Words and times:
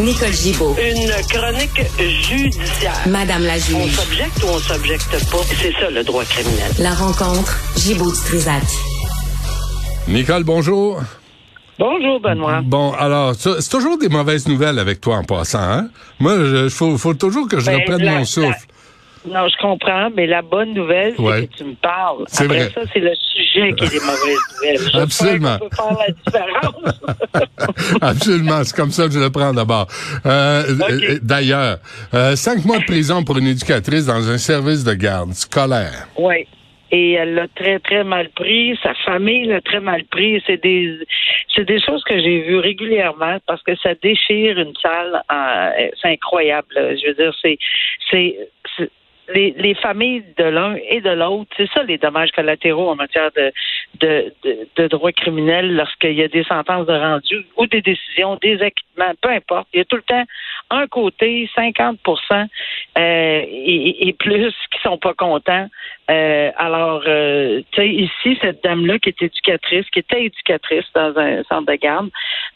Nicole 0.00 0.32
Gibaud. 0.32 0.74
Une 0.76 1.10
chronique 1.28 1.82
judiciaire. 1.98 2.94
Madame 3.06 3.44
la 3.44 3.54
On 3.54 3.58
juge. 3.58 3.92
s'objecte 3.94 4.42
ou 4.42 4.46
on 4.48 4.58
s'objecte 4.58 5.10
pas? 5.30 5.38
C'est 5.60 5.72
ça 5.72 5.90
le 5.90 6.02
droit 6.02 6.24
criminel. 6.24 6.70
La 6.80 6.94
rencontre, 6.94 7.58
Gibaud 7.76 8.10
du 8.10 8.18
Trisac. 8.18 8.62
Nicole, 10.08 10.42
bonjour. 10.44 11.00
Bonjour, 11.78 12.20
Benoît. 12.20 12.60
Bon, 12.64 12.92
alors, 12.92 13.34
c'est 13.36 13.68
toujours 13.68 13.96
des 13.98 14.08
mauvaises 14.08 14.46
nouvelles 14.48 14.78
avec 14.78 15.00
toi 15.00 15.16
en 15.16 15.24
passant, 15.24 15.58
hein? 15.62 15.88
Moi, 16.20 16.34
il 16.64 16.70
faut, 16.70 16.96
faut 16.98 17.14
toujours 17.14 17.48
que 17.48 17.58
je 17.60 17.66
Ben, 17.66 17.80
reprenne 17.80 18.02
la- 18.02 18.12
mon 18.18 18.24
souffle. 18.24 18.66
Non, 19.26 19.48
je 19.48 19.56
comprends, 19.60 20.10
mais 20.14 20.26
la 20.26 20.42
bonne 20.42 20.74
nouvelle, 20.74 21.14
c'est 21.16 21.22
Ouais. 21.22 21.46
que 21.46 21.56
tu 21.56 21.64
me 21.64 21.74
parles. 21.74 22.24
C'est 22.28 22.44
Après 22.44 22.64
vrai. 22.64 22.70
ça, 22.74 22.80
c'est 22.92 23.00
le 23.00 23.12
sujet 23.14 23.72
qui 23.72 23.84
est 23.84 23.88
des 23.90 24.00
mauvaises 24.00 24.38
nouvelles. 24.92 25.02
Absolument. 25.02 25.58
qu'on 25.58 25.68
peut 25.68 25.76
faire 25.76 25.98
la 25.98 26.12
différence. 26.12 27.00
Absolument, 28.02 28.64
c'est 28.64 28.76
comme 28.76 28.90
ça 28.90 29.06
que 29.06 29.12
je 29.12 29.18
le 29.18 29.30
prends 29.30 29.52
d'abord. 29.52 29.86
Euh, 30.26 30.62
euh, 30.90 31.18
D'ailleurs, 31.22 31.78
euh, 32.12 32.36
cinq 32.36 32.64
mois 32.64 32.78
de 32.78 32.84
prison 32.84 33.22
pour 33.24 33.38
une 33.38 33.46
éducatrice 33.46 34.06
dans 34.06 34.28
un 34.28 34.38
service 34.38 34.84
de 34.84 34.94
garde 34.94 35.32
scolaire. 35.32 36.06
oui. 36.18 36.46
Et 36.90 37.14
elle 37.14 37.34
l'a 37.34 37.48
très, 37.48 37.80
très 37.80 38.04
mal 38.04 38.28
pris. 38.36 38.78
Sa 38.80 38.94
famille 39.04 39.46
l'a 39.46 39.60
très 39.60 39.80
mal 39.80 40.04
pris. 40.04 40.40
C'est 40.46 40.62
des, 40.62 40.96
c'est 41.52 41.64
des 41.64 41.80
choses 41.80 42.04
que 42.04 42.14
j'ai 42.20 42.42
vues 42.42 42.58
régulièrement 42.60 43.38
parce 43.48 43.60
que 43.64 43.74
ça 43.82 43.94
déchire 44.00 44.60
une 44.60 44.74
salle. 44.80 45.20
en- 45.28 45.70
c'est 46.00 46.10
incroyable. 46.12 46.68
Je 46.76 47.08
veux 47.08 47.14
dire, 47.14 47.34
c'est, 47.42 47.58
c'est- 48.10 48.36
les, 49.32 49.54
les 49.56 49.74
familles 49.74 50.24
de 50.36 50.44
l'un 50.44 50.76
et 50.88 51.00
de 51.00 51.10
l'autre, 51.10 51.50
c'est 51.56 51.68
ça 51.72 51.82
les 51.82 51.98
dommages 51.98 52.30
collatéraux 52.32 52.90
en 52.90 52.96
matière 52.96 53.30
de, 53.36 53.52
de, 54.00 54.32
de, 54.42 54.68
de 54.76 54.86
droit 54.88 55.12
criminel 55.12 55.74
lorsqu'il 55.74 56.12
y 56.12 56.22
a 56.22 56.28
des 56.28 56.44
sentences 56.44 56.86
de 56.86 56.92
rendu 56.92 57.46
ou 57.56 57.66
des 57.66 57.80
décisions, 57.80 58.36
des 58.42 58.60
acquittements, 58.60 59.12
peu 59.20 59.30
importe. 59.30 59.68
Il 59.72 59.78
y 59.78 59.80
a 59.80 59.84
tout 59.84 59.96
le 59.96 60.02
temps 60.02 60.24
un 60.70 60.86
côté, 60.86 61.48
50 61.54 61.98
euh, 62.32 62.44
et, 62.96 64.08
et 64.08 64.12
plus 64.12 64.52
qui 64.70 64.80
sont 64.82 64.98
pas 64.98 65.14
contents. 65.14 65.68
Euh, 66.10 66.50
alors, 66.56 67.02
euh, 67.06 67.62
tu 67.72 67.80
sais, 67.80 67.88
ici, 67.88 68.38
cette 68.42 68.62
dame-là 68.62 68.98
qui 68.98 69.10
est 69.10 69.22
éducatrice, 69.22 69.86
qui 69.90 70.00
était 70.00 70.24
éducatrice 70.24 70.86
dans 70.94 71.16
un 71.16 71.42
centre 71.44 71.70
de 71.70 71.76
garde, 71.76 72.10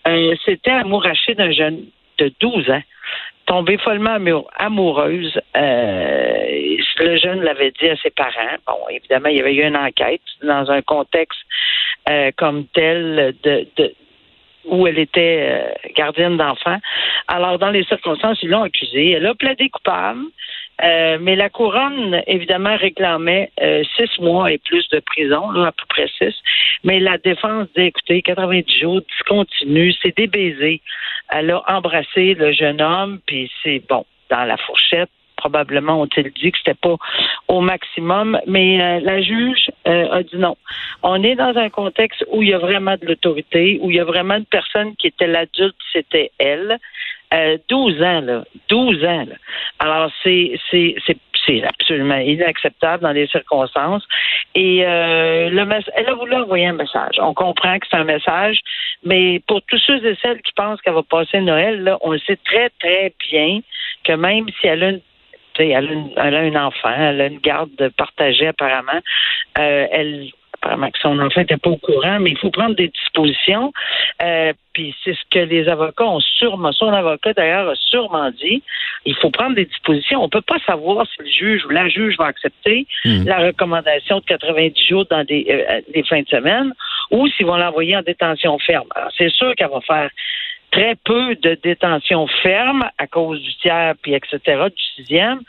euh, 0.06 0.34
c'était 0.44 0.70
amourachée 0.70 1.34
d'un 1.34 1.52
jeune 1.52 1.84
de 2.19 2.33
12 2.41 2.70
ans 2.70 2.83
tombée 3.48 3.78
follement 3.78 4.14
amour- 4.14 4.50
amoureuse. 4.56 5.41
Euh, 5.56 6.77
le 7.00 7.16
jeune 7.16 7.42
l'avait 7.42 7.72
dit 7.80 7.88
à 7.88 7.96
ses 7.96 8.10
parents. 8.10 8.56
Bon, 8.66 8.78
évidemment, 8.90 9.28
il 9.28 9.38
y 9.38 9.40
avait 9.40 9.55
eu 9.55 9.66
une 9.66 9.77
enquête 9.77 10.20
dans 10.42 10.70
un 10.70 10.82
contexte 10.82 11.40
euh, 12.08 12.30
comme 12.36 12.66
tel 12.74 13.34
de, 13.42 13.66
de 13.77 13.94
où 14.66 14.86
elle 14.86 14.98
était 14.98 15.38
euh, 15.50 15.90
gardienne 15.96 16.36
d'enfants. 16.36 16.78
Alors, 17.27 17.58
dans 17.58 17.70
les 17.70 17.84
circonstances, 17.84 18.38
ils 18.42 18.50
l'ont 18.50 18.64
accusée. 18.64 19.12
Elle 19.12 19.27
a 19.27 19.34
plaidé 19.34 19.70
coupable. 19.70 20.20
Euh, 20.84 21.18
mais 21.20 21.34
la 21.34 21.48
couronne, 21.48 22.22
évidemment, 22.27 22.77
réclamait 22.77 23.50
euh, 23.60 23.83
six 23.96 24.20
mois 24.20 24.52
et 24.52 24.58
plus 24.58 24.89
de 24.90 25.00
prison, 25.00 25.50
là, 25.50 25.68
à 25.68 25.73
peu 25.73 25.84
près 25.89 26.06
six. 26.18 26.34
Mais 26.84 27.00
la 27.00 27.18
défense 27.18 27.67
dit, 27.77 27.84
écoutez, 27.84 28.23
90 28.23 28.78
jours, 28.78 29.00
discontinu, 29.11 29.92
c'est 30.02 30.17
des 30.17 30.28
baisers. 30.28 30.80
Elle 31.30 31.50
a 31.50 31.62
embrassé 31.68 32.34
le 32.34 32.52
jeune 32.52 32.80
homme, 32.80 33.20
puis 33.27 33.50
c'est 33.62 33.83
bon, 33.89 34.05
dans 34.30 34.44
la 34.44 34.56
fourchette. 34.56 35.11
Probablement 35.36 36.00
ont-ils 36.00 36.33
dit 36.33 36.50
que 36.50 36.58
c'était 36.58 36.74
pas 36.74 36.96
au 37.46 37.61
maximum, 37.61 38.40
mais 38.46 38.83
euh, 38.83 39.00
la 39.00 39.22
juge 39.22 39.70
euh, 39.86 40.11
a 40.11 40.22
dit 40.24 40.36
non. 40.36 40.56
On 41.05 41.22
est 41.22 41.36
dans 41.36 41.56
un 41.56 41.70
contexte 41.70 42.24
où 42.33 42.42
il 42.42 42.48
y 42.48 42.55
a 42.55 42.58
vraiment 42.58 42.96
de 42.96 43.06
l'autorité, 43.06 43.78
où 43.80 43.90
il 43.90 43.96
y 43.96 44.00
a 44.00 44.05
vraiment 44.05 44.34
une 44.34 44.46
personne 44.46 44.96
qui 44.96 45.06
était 45.06 45.28
l'adulte, 45.28 45.77
c'était 45.92 46.33
elle. 46.38 46.78
Euh, 47.34 47.58
12 47.68 48.02
ans, 48.02 48.20
là. 48.22 48.44
12 48.68 49.05
ans, 49.05 49.27
là. 49.28 49.34
Alors, 49.78 50.11
c'est, 50.22 50.58
c'est, 50.70 50.94
c'est, 51.06 51.16
c'est 51.46 51.62
absolument 51.62 52.16
inacceptable 52.16 53.02
dans 53.02 53.12
les 53.12 53.27
circonstances. 53.27 54.06
Et 54.55 54.84
euh, 54.86 55.50
le 55.50 55.64
mess- 55.64 55.90
elle 55.94 56.08
a 56.08 56.14
voulu 56.14 56.34
envoyer 56.34 56.67
un 56.67 56.72
message. 56.72 57.17
On 57.20 57.34
comprend 57.34 57.78
que 57.78 57.86
c'est 57.90 57.96
un 57.96 58.05
message, 58.05 58.61
mais 59.05 59.40
pour 59.46 59.61
tous 59.62 59.78
ceux 59.78 60.05
et 60.06 60.17
celles 60.22 60.40
qui 60.42 60.52
pensent 60.52 60.80
qu'elle 60.80 60.94
va 60.94 61.02
passer 61.02 61.40
Noël, 61.40 61.83
là, 61.84 61.98
on 62.00 62.12
le 62.12 62.18
sait 62.20 62.38
très, 62.44 62.70
très 62.80 63.12
bien 63.30 63.61
que 64.05 64.12
même 64.12 64.46
si 64.61 64.67
elle 64.67 64.83
a 64.84 64.88
une 64.90 65.00
elle 65.61 65.88
a, 65.88 65.92
une, 65.92 66.12
elle 66.17 66.34
a 66.36 66.38
un 66.38 66.67
enfant, 66.67 66.94
elle 66.96 67.20
a 67.20 67.27
une 67.27 67.40
garde 67.40 67.90
partagée 67.96 68.46
apparemment. 68.46 69.00
Euh, 69.58 69.86
elle 69.90 70.30
apparemment 70.61 70.91
que 70.91 70.98
son 70.98 71.19
enfant 71.19 71.41
n'était 71.41 71.57
pas 71.57 71.70
au 71.70 71.77
courant, 71.77 72.19
mais 72.20 72.30
il 72.30 72.39
faut 72.39 72.51
prendre 72.51 72.74
des 72.74 72.89
dispositions. 72.89 73.73
Euh, 74.23 74.52
puis 74.73 74.95
c'est 75.05 75.14
ce 75.14 75.23
que 75.30 75.41
les 75.41 75.69
avocats 75.69 76.07
ont 76.07 76.20
sûrement, 76.20 76.73
son 76.73 76.92
avocat 76.92 77.33
d'ailleurs 77.33 77.69
a 77.69 77.74
sûrement 77.77 78.30
dit. 78.30 78.63
Il 79.05 79.17
faut 79.17 79.30
prendre 79.30 79.55
des 79.55 79.64
dispositions. 79.64 80.23
On 80.23 80.29
peut 80.29 80.41
pas 80.41 80.58
savoir 80.67 81.07
si 81.07 81.23
le 81.23 81.30
juge 81.30 81.64
ou 81.64 81.70
la 81.70 81.89
juge 81.89 82.17
va 82.18 82.27
accepter 82.27 82.86
Hmm. 83.05 83.24
la 83.27 83.39
recommandation 83.39 84.18
de 84.18 84.24
90 84.24 84.86
jours 84.89 85.07
dans 85.11 85.24
des, 85.24 85.47
euh, 85.48 85.80
des 85.95 86.02
fins 86.02 86.23
de 86.23 86.29
semaine 86.29 86.73
ou 87.11 87.29
s'ils 87.29 87.47
vont 87.47 87.57
l'envoyer 87.57 87.97
en 87.97 88.02
détention 88.02 88.58
ferme. 88.58 88.89
Alors 88.95 89.11
c'est 89.17 89.30
sûr 89.30 89.55
qu'elle 89.55 89.70
va 89.70 89.80
faire 89.80 90.11
très 90.70 90.96
peu 91.05 91.34
de 91.36 91.55
détention 91.62 92.27
ferme 92.42 92.89
à 92.98 93.06
cause 93.06 93.40
du 93.42 93.55
tiers, 93.56 93.95
puis 94.02 94.14
etc., 94.14 94.39
du 94.68 94.83
sixième, 94.96 95.40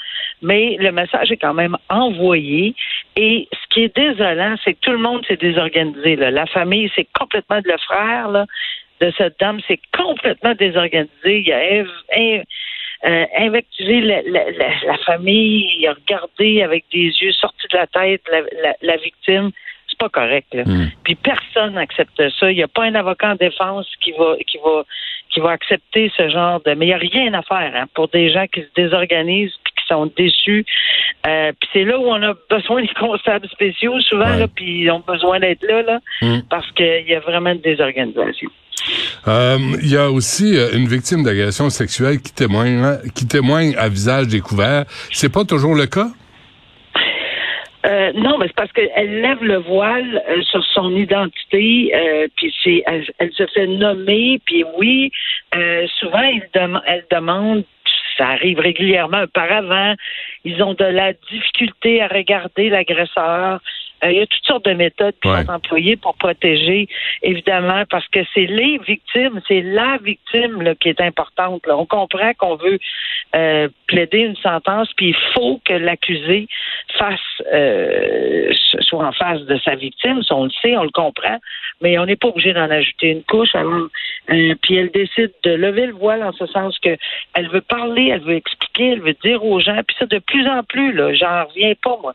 mais 0.41 0.77
le 0.79 0.91
message 0.91 1.31
est 1.31 1.37
quand 1.37 1.53
même 1.53 1.77
envoyé. 1.89 2.73
Et 3.15 3.47
ce 3.51 3.67
qui 3.73 3.83
est 3.83 3.95
désolant, 3.95 4.55
c'est 4.63 4.73
que 4.75 4.79
tout 4.81 4.91
le 4.91 4.97
monde 4.97 5.25
s'est 5.25 5.35
désorganisé. 5.37 6.15
Là. 6.15 6.31
La 6.31 6.45
famille, 6.45 6.89
c'est 6.95 7.07
complètement 7.17 7.59
de 7.61 7.67
le 7.67 7.77
frère 7.77 8.29
là, 8.29 8.45
de 9.01 9.11
cette 9.17 9.39
dame, 9.39 9.59
c'est 9.67 9.79
complètement 9.97 10.53
désorganisé. 10.55 11.09
Il 11.25 11.47
y 11.47 11.53
a 11.53 11.85
euh, 13.05 13.25
invectivé 13.37 14.01
la, 14.01 14.21
la- 14.23 14.51
la- 14.51 14.85
la 14.85 14.97
famille, 15.05 15.69
il 15.79 15.87
a 15.87 15.93
regardé 15.93 16.61
avec 16.63 16.83
des 16.91 17.07
yeux 17.21 17.31
sortis 17.31 17.67
de 17.71 17.77
la 17.77 17.87
tête 17.87 18.21
la, 18.29 18.41
la- 18.61 18.75
la 18.81 18.97
victime. 18.97 19.51
C'est 19.87 19.97
pas 19.97 20.09
correct. 20.09 20.53
Là. 20.53 20.63
Hmm. 20.65 20.89
Puis 21.03 21.15
personne 21.15 21.73
n'accepte 21.75 22.21
ça. 22.39 22.51
Il 22.51 22.57
n'y 22.57 22.63
a 22.63 22.67
pas 22.67 22.83
un 22.83 22.95
avocat 22.95 23.31
en 23.31 23.35
défense 23.35 23.87
qui 24.01 24.11
va 24.11 24.35
qui 24.45 24.57
va 24.63 24.83
qui 25.39 25.43
va 25.45 25.51
accepter 25.51 26.11
ce 26.17 26.29
genre 26.29 26.59
de. 26.65 26.73
Mais 26.73 26.85
il 26.85 26.89
n'y 26.89 26.93
a 26.93 26.97
rien 26.97 27.33
à 27.33 27.41
faire 27.43 27.71
hein, 27.75 27.85
pour 27.93 28.07
des 28.09 28.29
gens 28.31 28.45
qui 28.53 28.61
se 28.61 28.67
désorganisent 28.75 29.53
puis 29.63 29.73
qui 29.77 29.85
sont 29.87 30.11
déçus. 30.17 30.65
Euh, 31.27 31.51
puis 31.59 31.69
c'est 31.73 31.83
là 31.85 31.97
où 31.99 32.05
on 32.07 32.21
a 32.23 32.33
besoin 32.49 32.81
des 32.81 32.89
constables 32.99 33.47
spéciaux 33.49 33.99
souvent 34.01 34.37
Ouais. 34.37 34.47
puis 34.53 34.81
ils 34.83 34.91
ont 34.91 35.03
besoin 35.05 35.39
d'être 35.39 35.63
là 35.63 35.81
là 35.83 35.99
Hmm. 36.21 36.39
parce 36.49 36.69
qu'il 36.71 37.05
y 37.07 37.15
a 37.15 37.19
vraiment 37.21 37.51
une 37.51 37.61
désorganisation. 37.61 38.49
Euh, 39.27 39.57
Il 39.81 39.89
y 39.91 39.97
a 39.97 40.09
aussi 40.09 40.57
euh, 40.57 40.69
une 40.73 40.87
victime 40.87 41.23
d'agression 41.23 41.69
sexuelle 41.69 42.21
qui 42.21 42.33
témoigne, 42.33 42.79
hein, 42.83 42.97
qui 43.15 43.25
témoigne 43.27 43.75
à 43.77 43.87
visage 43.89 44.27
découvert. 44.27 44.85
C'est 45.11 45.31
pas 45.31 45.43
toujours 45.45 45.75
le 45.75 45.85
cas? 45.85 46.07
Euh, 47.85 48.11
non, 48.13 48.37
mais 48.37 48.47
c'est 48.47 48.55
parce 48.55 48.71
qu'elle 48.73 49.21
lève 49.21 49.41
le 49.41 49.57
voile 49.57 50.21
euh, 50.27 50.41
sur 50.43 50.63
son 50.65 50.93
identité, 50.95 51.91
euh, 51.95 52.27
puis 52.35 52.53
c'est, 52.61 52.83
elle, 52.85 53.05
elle 53.19 53.31
se 53.31 53.47
fait 53.47 53.67
nommer, 53.67 54.41
puis 54.45 54.65
oui, 54.77 55.11
euh, 55.55 55.87
souvent 55.99 56.21
il 56.23 56.43
dem- 56.53 56.81
elle 56.85 57.05
demande, 57.09 57.63
ça 58.17 58.27
arrive 58.29 58.59
régulièrement, 58.59 59.19
un 59.19 59.27
paravent, 59.27 59.95
ils 60.43 60.61
ont 60.61 60.73
de 60.73 60.83
la 60.83 61.13
difficulté 61.31 62.01
à 62.01 62.07
regarder 62.07 62.69
l'agresseur. 62.69 63.61
Euh, 64.03 64.11
il 64.11 64.17
y 64.17 64.21
a 64.21 64.27
toutes 64.27 64.45
sortes 64.45 64.65
de 64.65 64.73
méthodes 64.73 65.15
qui 65.21 65.27
Ouais. 65.29 65.43
sont 65.45 65.51
employées 65.51 65.97
pour 65.97 66.15
protéger, 66.15 66.87
évidemment, 67.21 67.83
parce 67.89 68.07
que 68.07 68.19
c'est 68.33 68.45
les 68.45 68.77
victimes, 68.87 69.41
c'est 69.47 69.61
la 69.61 69.97
victime 70.03 70.61
là, 70.61 70.75
qui 70.75 70.89
est 70.89 71.01
importante. 71.01 71.65
là. 71.67 71.77
On 71.77 71.85
comprend 71.85 72.33
qu'on 72.37 72.55
veut 72.55 72.79
euh, 73.35 73.67
plaider 73.87 74.19
une 74.19 74.35
sentence, 74.37 74.91
puis 74.95 75.09
il 75.09 75.15
faut 75.33 75.59
que 75.65 75.73
l'accusé 75.73 76.47
fasse 76.97 77.19
euh, 77.53 78.51
soit 78.81 79.05
en 79.05 79.11
face 79.11 79.41
de 79.41 79.57
sa 79.59 79.75
victime, 79.75 80.21
on 80.31 80.45
le 80.45 80.49
sait, 80.61 80.75
on 80.77 80.83
le 80.83 80.89
comprend, 80.89 81.37
mais 81.81 81.97
on 81.99 82.05
n'est 82.05 82.15
pas 82.15 82.29
obligé 82.29 82.53
d'en 82.53 82.69
ajouter 82.69 83.09
une 83.11 83.23
couche. 83.23 83.53
Alors, 83.55 83.87
euh, 84.31 84.55
puis 84.61 84.75
elle 84.75 84.89
décide 84.91 85.31
de 85.43 85.51
lever 85.51 85.87
le 85.87 85.93
voile 85.93 86.23
en 86.23 86.31
ce 86.33 86.45
sens 86.47 86.77
que 86.79 86.95
elle 87.33 87.49
veut 87.49 87.61
parler, 87.61 88.07
elle 88.07 88.21
veut 88.21 88.35
expliquer, 88.35 88.91
elle 88.93 89.01
veut 89.01 89.15
dire 89.23 89.43
aux 89.43 89.59
gens, 89.59 89.79
puis 89.87 89.95
ça 89.99 90.05
de 90.05 90.19
plus 90.19 90.47
en 90.47 90.63
plus, 90.63 90.93
là, 90.93 91.13
j'en 91.13 91.45
reviens 91.45 91.73
pas, 91.81 91.97
moi. 92.01 92.13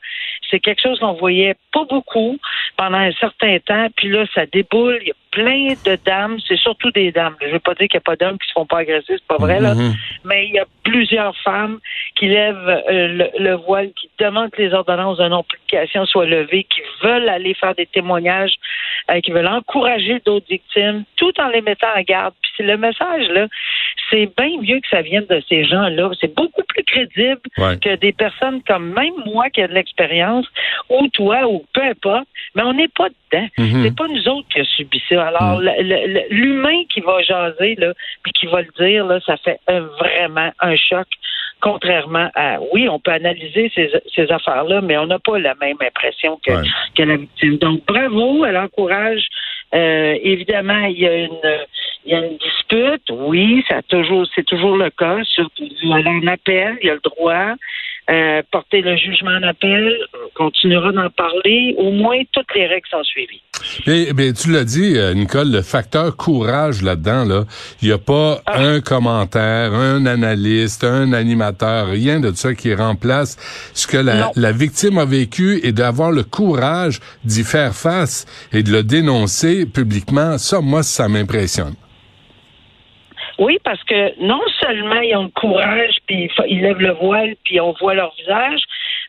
C'est 0.51 0.61
quelque 0.61 0.83
chose 0.83 0.99
qu'on 0.99 1.13
voyait 1.15 1.55
pas 1.75 1.85
beaucoup 1.85 2.39
pendant 2.77 2.99
un 2.99 3.13
certain 3.13 3.59
temps, 3.59 3.89
puis 3.97 4.09
là, 4.09 4.25
ça 4.33 4.47
déboule, 4.47 4.99
il 5.03 5.09
y 5.09 5.11
a 5.11 5.15
plein 5.33 5.75
de 5.85 5.99
dames, 6.05 6.39
c'est 6.47 6.57
surtout 6.57 6.93
des 6.93 7.11
dames. 7.11 7.35
Je 7.43 7.49
veux 7.49 7.59
pas 7.59 7.75
dire 7.75 7.89
qu'il 7.89 7.99
n'y 7.99 8.05
a 8.07 8.09
pas 8.09 8.17
d'hommes 8.17 8.39
qui 8.39 8.49
se 8.49 8.53
font 8.53 8.67
pas 8.67 8.79
agresser, 8.79 9.15
c'est 9.19 9.27
pas 9.27 9.39
vrai, 9.39 9.61
là. 9.61 9.75
Mhm. 9.75 9.93
Mais 10.25 10.47
il 10.47 10.55
y 10.55 10.61
a 10.61 10.67
plusieurs 10.85 11.37
femmes 11.39 11.81
qui 12.15 12.29
lèvent 12.29 12.83
euh, 12.89 13.09
le, 13.09 13.31
le 13.39 13.55
voile, 13.55 13.91
qui 13.97 14.09
demandent 14.21 14.51
que 14.51 14.63
les 14.63 14.73
ordonnances 14.73 15.19
de 15.19 15.27
non-publication 15.27 16.07
soient 16.07 16.27
levées, 16.27 16.65
qui 16.65 16.81
veulent 17.03 17.29
aller 17.29 17.55
faire 17.55 17.75
des 17.75 17.87
témoignages, 17.87 18.55
euh, 19.11 19.21
qui 19.21 19.33
veulent 19.33 19.49
encourager 19.49 20.21
d'autres 20.25 20.47
victimes, 20.49 21.05
tout 21.17 21.33
en 21.41 21.49
les 21.49 21.63
mettant 21.63 21.89
en 21.97 22.03
garde. 22.03 22.35
Puis 22.41 22.53
c'est 22.57 22.63
le 22.63 22.77
message, 22.77 23.29
là, 23.31 23.49
c'est 24.11 24.31
bien 24.37 24.61
mieux 24.61 24.81
que 24.81 24.89
ça 24.89 25.03
vienne 25.03 25.27
de 25.29 25.43
ces 25.49 25.65
gens-là. 25.65 26.11
C'est 26.21 26.35
beaucoup 26.35 26.63
plus 26.75 26.85
crédible 26.85 27.41
Ouais. 27.59 27.79
que 27.79 27.95
des 27.97 28.13
personnes 28.13 28.61
comme 28.67 28.93
même 28.93 29.15
moi 29.27 29.49
qui 29.51 29.63
a 29.63 29.69
de 29.69 29.75
l'expérience, 29.75 30.47
ou 30.91 31.09
toi, 31.09 31.47
ou 31.49 31.65
peu 31.73 31.83
importe, 31.83 32.27
mais 32.55 32.63
on 32.63 32.75
n'est 32.75 32.89
pas 32.89 33.09
dedans. 33.09 33.47
Mhm. 33.59 33.83
C'est 33.85 33.97
pas 33.97 34.09
nous 34.09 34.29
autres 34.29 34.49
qui 34.49 34.61
a 34.61 34.65
subi 34.65 35.03
ça. 35.09 35.29
Alors, 35.29 35.61
le- 35.61 36.29
l'humain 36.31 36.83
qui 36.93 37.01
va 37.01 37.23
jaser, 37.23 37.77
là, 37.77 37.93
puis 38.23 38.33
qui 38.33 38.47
va 38.47 38.63
le 38.63 38.69
dire, 38.79 39.07
là, 39.07 39.21
ça 39.25 39.37
fait 39.39 39.59
un- 39.69 39.81
vraiment 39.99 40.51
un 40.61 40.77
choc. 40.77 41.07
Contrairement 41.61 42.29
à, 42.35 42.59
oui, 42.73 42.89
on 42.91 42.99
peut 42.99 43.13
analyser 43.13 43.71
ces, 43.75 43.91
ces 44.15 44.31
affaires-là, 44.31 44.83
mais 44.83 44.99
on 44.99 45.07
n'a 45.07 45.19
pas 45.19 45.39
la 45.39 45.55
même 45.55 45.77
impression 45.81 46.39
que, 46.45 46.51
Ouais. 46.53 46.69
que 46.97 47.03
la 47.05 47.17
victime. 47.17 47.57
Donc, 47.59 47.87
bravo, 47.87 48.45
elle 48.45 48.59
encourage. 48.59 49.25
Euh, 49.75 50.15
évidemment, 50.23 50.85
il 50.87 50.99
y 51.01 51.07
a 51.07 51.15
une, 51.17 51.41
il 52.07 52.13
y 52.13 52.15
a 52.15 52.19
une 52.25 52.37
dispute. 52.39 53.11
Oui, 53.11 53.65
ça 53.69 53.77
a 53.77 53.83
toujours, 53.83 54.27
c'est 54.35 54.45
toujours 54.47 54.77
le 54.77 54.91
cas. 54.91 55.19
Surtout, 55.25 55.65
aller 55.93 56.09
en 56.09 56.27
appel, 56.27 56.77
il 56.83 56.87
y 56.87 56.91
a 56.91 56.95
le 56.95 57.01
droit. 57.03 57.55
Euh, 58.11 58.43
porter 58.51 58.83
le 58.83 58.99
jugement 58.99 59.31
en 59.31 59.43
appel, 59.45 59.91
on 60.13 60.29
continuera 60.35 60.93
d'en 60.93 61.09
parler. 61.09 61.75
Au 61.79 61.91
moins, 61.91 62.19
toutes 62.33 62.55
les 62.55 62.67
règles 62.67 62.87
sont 62.91 63.03
suivies. 63.03 63.41
Ben, 63.87 64.35
tu 64.35 64.53
l'as 64.53 64.65
dit, 64.65 64.99
euh, 64.99 65.15
Nicole, 65.15 65.51
le 65.51 65.63
facteur 65.63 66.15
courage 66.15 66.83
là-dedans, 66.83 67.25
là, 67.25 67.45
il 67.81 67.89
n'y 67.89 67.95
a 67.95 67.99
pas 67.99 68.43
Ah. 68.45 68.61
un 68.61 68.83
commentaire, 68.83 69.73
un 69.73 70.05
analyste, 70.05 70.85
un 70.85 71.15
animateur, 71.15 71.87
rien 71.87 72.21
de 72.21 72.31
ça 72.33 72.53
qui 72.55 72.75
remplace 72.75 73.39
ce 73.73 73.87
que 73.87 73.97
la, 73.97 74.31
la 74.37 74.53
victime 74.53 74.99
a 74.99 75.07
vécu 75.07 75.61
et 75.63 75.73
d'avoir 75.73 76.13
le 76.13 76.25
courage 76.25 77.01
d'y 77.25 77.43
faire 77.43 77.75
face 77.75 78.27
et 78.53 78.63
de 78.63 78.71
le 78.71 78.83
dénoncer 78.83 79.65
publiquement. 79.65 80.37
Ça, 80.37 80.61
moi, 80.61 80.83
ça 80.83 81.09
m'impressionne. 81.09 81.75
Oui, 83.39 83.59
parce 83.65 83.83
que 83.85 84.19
non 84.21 84.41
seulement 84.61 85.01
ils 85.01 85.17
ont 85.17 85.25
le 85.25 85.29
courage, 85.41 85.97
puis 86.07 86.31
ils 86.47 86.61
lèvent 86.61 86.81
le 86.81 86.93
voile, 86.93 87.35
puis 87.45 87.61
on 87.61 87.73
voit 87.73 87.95
leur 87.95 88.15
visage, 88.17 88.61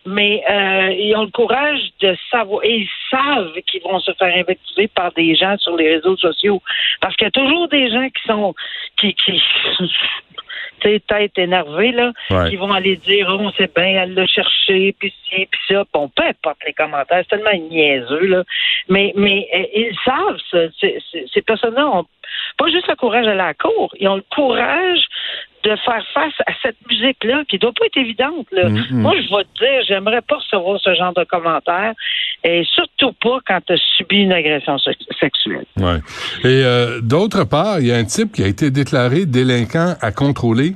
mais 0.05 0.43
euh, 0.49 0.91
ils 0.93 1.15
ont 1.15 1.23
le 1.23 1.31
courage 1.31 1.79
de 1.99 2.15
savoir, 2.31 2.63
et 2.63 2.75
ils 2.79 2.89
savent 3.09 3.53
qu'ils 3.67 3.81
vont 3.81 3.99
se 3.99 4.11
faire 4.13 4.35
invectiver 4.35 4.87
par 4.87 5.11
des 5.13 5.35
gens 5.35 5.57
sur 5.57 5.75
les 5.75 5.95
réseaux 5.95 6.17
sociaux. 6.17 6.61
Parce 7.01 7.15
qu'il 7.15 7.25
y 7.25 7.27
a 7.27 7.31
toujours 7.31 7.67
des 7.67 7.89
gens 7.89 8.07
qui 8.09 8.27
sont, 8.27 8.55
qui, 8.99 9.13
qui, 9.13 9.41
tête 10.81 11.37
énervée, 11.37 11.91
là, 11.91 12.11
Ouais. 12.29 12.49
qui 12.49 12.55
vont 12.55 12.71
aller 12.71 12.95
dire, 12.97 13.27
oh, 13.29 13.37
on 13.39 13.51
sait 13.51 13.69
bien, 13.75 14.03
elle 14.03 14.13
l'a 14.13 14.25
cherché, 14.25 14.95
puis 14.99 15.13
ci, 15.23 15.45
puis 15.45 15.61
ça. 15.67 15.83
Bon, 15.93 16.09
peu 16.09 16.23
importe 16.23 16.57
les 16.65 16.73
commentaires, 16.73 17.23
c'est 17.29 17.37
tellement 17.37 17.67
niaiseux, 17.69 18.25
là. 18.27 18.43
Mais, 18.89 19.13
mais 19.15 19.47
euh, 19.53 19.65
ils 19.73 19.97
savent, 20.03 20.39
ça. 20.51 20.57
Ces 21.33 21.41
personnes-là 21.41 21.87
ont 21.87 22.05
pas 22.57 22.67
juste 22.69 22.87
le 22.87 22.95
courage 22.95 23.25
d'aller 23.25 23.39
à 23.41 23.47
la 23.47 23.53
cour, 23.53 23.93
ils 23.99 24.07
ont 24.07 24.15
le 24.15 24.25
courage 24.33 25.05
de 25.65 25.75
faire 25.77 26.03
face 26.13 26.33
à 26.45 26.51
cette 26.61 26.77
musique-là 26.89 27.43
qui 27.49 27.57
doit 27.57 27.71
pas 27.77 27.85
être 27.87 27.97
évidente. 27.97 28.45
Là. 28.51 28.69
Mhm. 28.69 28.85
Moi, 28.91 29.13
je 29.15 29.35
vais 29.35 29.43
te 29.43 29.59
dire, 29.59 29.81
j'aimerais 29.87 30.21
pas 30.21 30.35
recevoir 30.37 30.79
ce 30.79 30.93
genre 30.93 31.13
de 31.13 31.23
commentaires, 31.23 31.93
et 32.43 32.63
surtout 32.73 33.13
pas 33.13 33.39
quand 33.47 33.59
tu 33.65 33.73
as 33.73 33.81
subi 33.97 34.17
une 34.17 34.31
agression 34.31 34.77
sex- 34.77 34.99
sexuelle. 35.19 35.65
Ouais. 35.77 35.97
Et 36.43 36.63
euh, 36.63 37.01
d'autre 37.01 37.43
part, 37.45 37.79
il 37.79 37.87
y 37.87 37.91
a 37.91 37.95
un 37.97 38.05
type 38.05 38.31
qui 38.33 38.43
a 38.43 38.47
été 38.47 38.69
déclaré 38.69 39.25
délinquant 39.25 39.95
à 40.01 40.11
contrôler. 40.11 40.73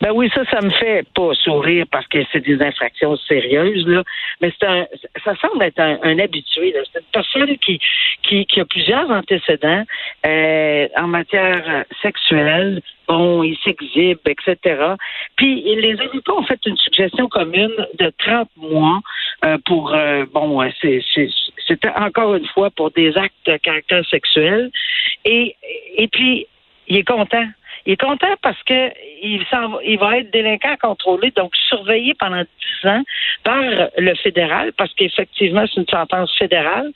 Ben 0.00 0.12
oui, 0.12 0.30
ça, 0.32 0.44
ça 0.50 0.60
me 0.60 0.70
fait 0.70 1.06
pas 1.14 1.34
sourire 1.34 1.84
parce 1.90 2.06
que 2.06 2.18
c'est 2.32 2.40
des 2.40 2.62
infractions 2.62 3.16
sérieuses, 3.16 3.86
là. 3.86 4.04
Mais 4.40 4.52
c'est 4.58 4.66
un, 4.66 4.86
ça 5.24 5.34
semble 5.36 5.62
être 5.64 5.80
un, 5.80 5.98
un 6.02 6.18
habitué, 6.18 6.72
là. 6.72 6.80
C'est 6.92 7.00
une 7.00 7.06
personne 7.12 7.58
qui, 7.58 7.80
qui, 8.22 8.46
qui 8.46 8.60
a 8.60 8.64
plusieurs 8.64 9.10
antécédents 9.10 9.84
euh, 10.24 10.88
en 10.96 11.08
matière 11.08 11.84
sexuelle. 12.00 12.80
Bon, 13.08 13.42
il 13.42 13.56
s'exhibe, 13.64 14.18
etc. 14.26 14.94
Puis 15.36 15.62
les 15.62 15.98
avocats 16.00 16.34
ont 16.34 16.44
fait 16.44 16.60
une 16.66 16.76
suggestion 16.76 17.26
commune 17.28 17.74
de 17.98 18.12
30 18.18 18.48
mois 18.56 19.00
euh, 19.44 19.56
pour 19.64 19.94
euh, 19.94 20.26
bon, 20.32 20.62
euh, 20.62 20.68
c'est, 20.80 21.02
c'est, 21.14 21.28
c'était 21.66 21.90
encore 21.96 22.34
une 22.34 22.46
fois 22.46 22.70
pour 22.70 22.90
des 22.90 23.16
actes 23.16 23.34
de 23.46 23.56
caractère 23.56 24.04
sexuel. 24.08 24.70
Et, 25.24 25.56
et 25.96 26.08
puis, 26.08 26.46
il 26.86 26.98
est 26.98 27.08
content. 27.08 27.46
Il 27.88 27.92
est 27.92 27.96
content 27.96 28.34
parce 28.42 28.62
que 28.64 28.90
il, 29.22 29.42
va, 29.50 29.66
il 29.82 29.98
va 29.98 30.18
être 30.18 30.30
délinquant 30.30 30.76
contrôlé, 30.76 31.30
donc 31.30 31.56
surveillé 31.70 32.12
pendant 32.12 32.42
10 32.82 32.88
ans 32.90 33.02
par 33.44 33.62
le 33.96 34.14
fédéral, 34.16 34.74
parce 34.76 34.92
qu'effectivement, 34.92 35.64
c'est 35.66 35.80
une 35.80 35.88
sentence 35.88 36.30
fédérale. 36.36 36.92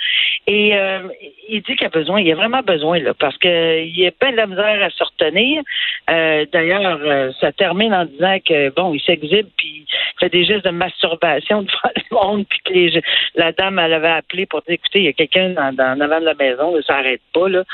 Et 0.46 0.76
euh, 0.76 1.08
il 1.48 1.62
dit 1.62 1.76
qu'il 1.76 1.86
a 1.86 1.88
besoin, 1.88 2.20
il 2.20 2.30
a 2.30 2.34
vraiment 2.34 2.60
besoin, 2.60 2.98
là, 2.98 3.14
parce 3.14 3.38
que 3.38 3.82
il 3.82 4.06
a 4.06 4.10
plein 4.10 4.32
de 4.32 4.36
la 4.36 4.46
misère 4.46 4.82
à 4.82 4.90
se 4.90 5.02
retenir. 5.02 5.62
Euh, 6.10 6.44
D'ailleurs, 6.52 7.00
euh, 7.02 7.32
ça 7.40 7.52
termine 7.52 7.94
en 7.94 8.04
disant 8.04 8.36
que, 8.46 8.68
bon, 8.68 8.92
il 8.92 9.00
s'exhibe, 9.00 9.48
puis 9.56 9.86
il 9.86 10.18
fait 10.20 10.28
des 10.28 10.44
gestes 10.44 10.66
de 10.66 10.70
masturbation 10.72 11.62
devant 11.62 11.94
le 11.96 12.02
monde, 12.14 12.46
puis 12.50 12.60
que 12.66 12.72
les, 12.74 13.02
la 13.36 13.52
dame, 13.52 13.78
elle 13.78 13.94
avait 13.94 14.08
appelé 14.08 14.44
pour 14.44 14.60
dire, 14.60 14.74
écoutez, 14.74 14.98
il 14.98 15.04
y 15.06 15.08
a 15.08 15.14
quelqu'un 15.14 15.50
dans, 15.50 15.74
en 15.82 16.00
avant 16.00 16.20
de 16.20 16.26
la 16.26 16.34
maison, 16.34 16.78
ça 16.86 16.96
n'arrête 16.96 17.22
pas, 17.32 17.48
là. 17.48 17.64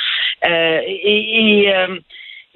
Euh, 0.49 0.81
et... 0.87 1.65
et 1.65 1.75
euh, 1.75 1.99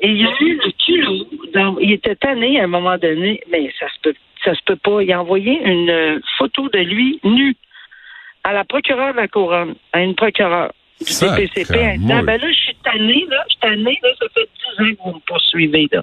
et 0.03 0.09
il 0.09 0.19
y 0.19 0.27
a 0.27 0.31
eu 0.41 0.57
le 0.63 0.71
culot. 0.85 1.27
dans- 1.55 1.79
il 1.79 1.93
était 1.93 2.17
tanné 2.17 2.61
à 2.61 2.65
un 2.65 2.67
moment 2.67 2.99
donné, 2.99 3.41
mais 3.51 3.73
ça 3.79 3.87
se 3.89 4.01
peut, 4.03 4.15
ça 4.45 4.55
se 4.55 4.61
peut 4.65 4.77
pas. 4.77 5.03
Il 5.03 5.13
a 5.13 5.21
envoyé 5.21 5.61
une 5.65 5.91
euh, 5.91 6.19
photo 6.39 6.69
de 6.69 6.79
lui 6.79 7.21
nu 7.25 7.55
à 8.45 8.53
la 8.53 8.65
procureure 8.65 9.13
de 9.13 9.19
la 9.19 9.29
couronne, 9.29 9.75
à 9.93 10.03
une 10.03 10.15
procureure 10.15 10.73
du 11.01 11.07
DPCP, 11.37 11.75
amour. 11.95 12.09
ben 12.25 12.41
là, 12.41 12.49
je 12.49 12.53
suis 12.61 12.75
tanné, 12.85 13.27
là, 13.31 13.45
je 13.49 13.53
suis 13.53 13.61
tanné, 13.61 13.99
là, 14.03 14.09
ça 14.21 14.27
fait 14.35 14.49
10 14.79 14.83
ans 14.83 14.95
que 14.95 15.03
vous 15.11 15.15
me 15.17 15.21
poursuivez, 15.27 15.89
là. 15.93 16.03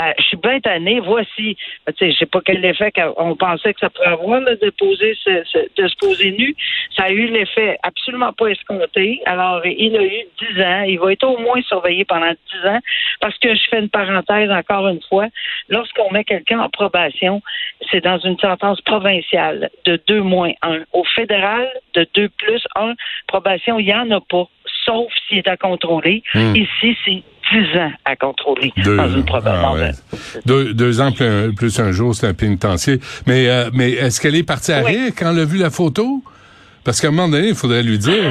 Euh, 0.00 0.12
je 0.18 0.22
suis 0.24 0.36
bien 0.36 0.60
tanné, 0.60 1.00
voici. 1.00 1.56
Je 2.00 2.12
sais 2.12 2.26
pas 2.26 2.40
quel 2.44 2.64
effet 2.64 2.92
qu'on 2.92 3.36
pensait 3.36 3.74
que 3.74 3.80
ça 3.80 3.90
pourrait 3.90 4.06
avoir, 4.08 4.40
là, 4.40 4.54
de 4.56 4.70
poser 4.70 5.16
ce- 5.22 5.42
ce- 5.44 5.82
de 5.82 5.88
se 5.88 5.96
poser 5.96 6.32
nu. 6.32 6.54
Ça 6.96 7.04
a 7.04 7.10
eu 7.10 7.26
l'effet 7.26 7.78
absolument 7.82 8.32
pas 8.32 8.48
escompté. 8.48 9.20
Alors, 9.26 9.64
il 9.66 9.96
a 9.96 10.02
eu 10.02 10.24
10 10.38 10.60
ans. 10.62 10.82
Il 10.82 10.98
va 10.98 11.12
être 11.12 11.24
au 11.24 11.38
moins 11.38 11.60
surveillé 11.62 12.04
pendant 12.04 12.30
10 12.32 12.68
ans. 12.68 12.80
Parce 13.20 13.36
que 13.38 13.54
je 13.54 13.60
fais 13.70 13.80
une 13.80 13.88
parenthèse 13.88 14.50
encore 14.50 14.88
une 14.88 15.00
fois. 15.08 15.26
Lorsqu'on 15.68 16.10
met 16.12 16.24
quelqu'un 16.24 16.60
en 16.60 16.68
probation, 16.68 17.42
c'est 17.90 18.02
dans 18.02 18.18
une 18.18 18.38
sentence 18.38 18.80
provinciale 18.82 19.70
de 19.84 20.00
2 20.06 20.20
moins 20.20 20.52
1. 20.62 20.80
Au 20.92 21.04
fédéral, 21.04 21.68
de 21.94 22.06
2 22.14 22.28
plus 22.30 22.62
1. 22.76 22.94
Probation, 23.26 23.78
il 23.78 23.86
n'y 23.86 23.94
en 23.94 24.10
a 24.10 24.20
pas. 24.20 24.46
Sauf 24.84 25.10
s'il 25.28 25.38
est 25.38 25.48
à 25.48 25.56
contrôler. 25.56 26.22
Hmm. 26.34 26.54
Ici, 26.54 26.96
c'est 27.04 27.22
10 27.54 27.78
ans 27.78 27.92
à 28.04 28.16
contrôler 28.16 28.72
Deux, 28.82 28.96
dans 28.96 29.08
une 29.08 29.24
probation. 29.24 29.62
ah 29.68 29.74
ouais. 29.74 29.90
deux, 30.46 30.74
deux 30.74 31.00
ans 31.00 31.12
plus, 31.12 31.54
plus 31.54 31.78
un 31.80 31.92
jour, 31.92 32.14
c'est 32.14 32.26
un 32.26 32.34
pénitencier. 32.34 32.98
Mais, 33.26 33.48
euh, 33.48 33.70
mais 33.72 33.90
est-ce 33.92 34.20
qu'elle 34.20 34.34
est 34.34 34.42
partie 34.42 34.72
à 34.72 34.82
Oui. 34.82 34.90
rire 34.96 35.12
quand 35.16 35.30
elle 35.30 35.40
a 35.40 35.44
vu 35.44 35.58
la 35.58 35.70
photo? 35.70 36.22
Parce 36.84 37.00
qu'à 37.00 37.08
un 37.08 37.10
moment 37.12 37.28
donné, 37.28 37.48
il 37.48 37.54
faudrait 37.54 37.82
lui 37.82 37.98
dire, 37.98 38.22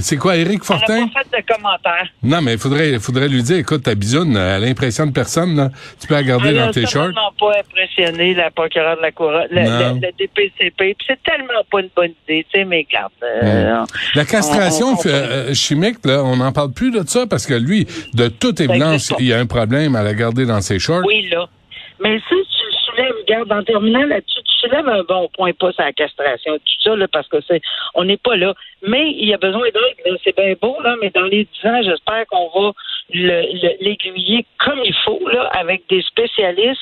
c'est 0.00 0.16
quoi, 0.16 0.36
Éric 0.36 0.50
Elle 0.68 0.74
n'a 0.74 0.80
Fortin? 0.80 1.06
pas 1.08 1.20
fait 1.30 1.40
de 1.40 1.54
commentaires. 1.54 2.08
Non, 2.22 2.42
mais 2.42 2.54
il 2.54 2.58
faudrait, 2.58 2.90
il 2.90 3.00
faudrait 3.00 3.28
lui 3.28 3.42
dire, 3.42 3.58
écoute, 3.58 3.84
ta 3.84 3.94
bisoune, 3.94 4.36
à 4.36 4.58
l'impression 4.58 5.06
de 5.06 5.12
personne, 5.12 5.54
là, 5.56 5.70
tu 6.00 6.08
peux 6.08 6.14
la 6.14 6.22
garder 6.24 6.48
Elle 6.48 6.56
dans 6.56 6.68
a 6.68 6.72
tes 6.72 6.84
shorts. 6.86 7.06
tellement 7.06 7.32
pas 7.38 7.52
impressionné 7.60 8.34
la 8.34 8.50
procureure 8.50 8.96
de 8.96 9.02
la 9.02 9.12
couronne, 9.12 9.46
le, 9.50 9.60
le- 9.62 10.00
le 10.00 10.12
DPCP. 10.18 10.94
Puis 10.94 11.06
c'est 11.06 11.22
tellement 11.22 11.62
pas 11.70 11.80
une 11.80 11.90
bonne 11.94 12.12
idée, 12.28 12.44
tu 12.52 12.58
sais, 12.58 12.64
mais 12.64 12.86
regarde. 12.90 13.12
euh, 13.22 13.84
La 14.16 14.24
castration 14.24 14.88
on- 14.88 14.94
on- 14.94 15.00
euh, 15.06 15.54
chimique, 15.54 15.98
là, 16.04 16.24
on 16.24 16.36
n'en 16.36 16.52
parle 16.52 16.72
plus 16.72 16.90
de 16.90 17.02
ça 17.06 17.26
parce 17.28 17.46
que 17.46 17.54
lui, 17.54 17.86
de 18.14 18.28
toute 18.28 18.60
évidence, 18.60 19.10
pas. 19.10 19.16
il 19.20 19.26
y 19.26 19.32
a 19.32 19.38
un 19.38 19.46
problème 19.46 19.94
à 19.94 20.02
la 20.02 20.14
garder 20.14 20.44
dans 20.44 20.60
ses 20.60 20.78
shorts. 20.80 21.02
Oui, 21.06 21.28
là. 21.30 21.46
Mais 22.02 22.18
si 22.18 22.34
tu 22.34 22.71
regarde, 23.00 23.50
en 23.52 23.62
terminant 23.62 24.04
là-dessus, 24.04 24.42
tu 24.42 24.52
soulèves 24.68 24.88
un 24.88 25.02
bon 25.04 25.28
point, 25.34 25.52
pas 25.52 25.72
sa 25.72 25.92
castration, 25.92 26.56
tout 26.58 26.82
ça, 26.82 26.96
là, 26.96 27.08
parce 27.08 27.28
que 27.28 27.40
c'est, 27.46 27.60
on 27.94 28.04
n'est 28.04 28.16
pas 28.16 28.36
là. 28.36 28.54
Mais 28.82 29.10
il 29.10 29.26
y 29.28 29.34
a 29.34 29.38
besoin 29.38 29.62
d'aide. 29.70 30.18
C'est 30.24 30.36
bien 30.36 30.54
beau, 30.60 30.76
là, 30.82 30.96
mais 31.00 31.10
dans 31.10 31.24
les 31.24 31.44
10 31.44 31.66
ans, 31.68 31.80
j'espère 31.82 32.26
qu'on 32.26 32.48
va 32.48 32.72
le- 33.14 33.42
le- 33.62 33.76
l'aiguiller 33.84 34.44
comme 34.58 34.80
il 34.84 34.94
faut, 35.04 35.20
là, 35.28 35.44
avec 35.54 35.82
des 35.88 36.02
spécialistes 36.02 36.80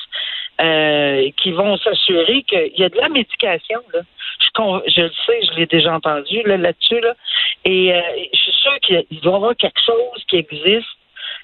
euh, 0.59 1.29
qui 1.37 1.51
vont 1.51 1.77
s'assurer 1.77 2.43
qu'il 2.43 2.73
y 2.77 2.83
a 2.83 2.89
de 2.89 2.97
la 2.97 3.09
médication, 3.09 3.79
là. 3.93 4.01
Je, 4.87 5.01
le 5.01 5.09
sais, 5.25 5.39
je 5.49 5.57
l'ai 5.59 5.65
déjà 5.65 5.93
entendu 5.95 6.43
là, 6.43 6.57
là-dessus, 6.57 6.99
là. 6.99 7.13
Et 7.65 7.93
euh, 7.93 8.01
je 8.33 8.37
suis 8.39 8.51
sûre 8.51 8.79
qu'il 8.81 9.03
il 9.09 9.21
doit 9.21 9.33
y 9.33 9.35
avoir 9.35 9.55
quelque 9.55 9.79
chose 9.85 10.23
qui 10.27 10.35
existe 10.37 10.87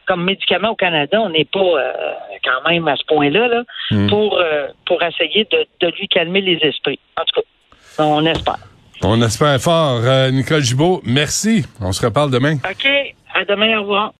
comme 0.07 0.23
médicament 0.23 0.69
au 0.71 0.75
Canada, 0.75 1.19
on 1.21 1.29
n'est 1.29 1.45
pas 1.45 1.59
euh, 1.59 1.91
quand 2.43 2.69
même 2.69 2.87
à 2.87 2.95
ce 2.95 3.03
point-là 3.05 3.47
là, 3.47 3.63
Hmm. 3.91 4.07
pour, 4.09 4.37
euh, 4.39 4.67
pour 4.85 5.01
essayer 5.03 5.47
de, 5.51 5.65
de 5.85 5.91
lui 5.99 6.07
calmer 6.07 6.41
les 6.41 6.57
esprits. 6.61 6.99
En 7.19 7.23
tout 7.25 7.41
cas, 7.41 8.03
on 8.03 8.25
espère. 8.25 8.57
On 9.03 9.21
espère 9.21 9.59
fort. 9.61 9.99
Euh, 10.03 10.31
Nicole 10.31 10.61
Gibault, 10.63 11.01
merci. 11.05 11.65
On 11.81 11.91
se 11.91 12.03
reparle 12.05 12.31
demain. 12.31 12.55
OK. 12.55 12.87
À 13.33 13.45
demain, 13.45 13.77
au 13.77 13.81
revoir. 13.81 14.13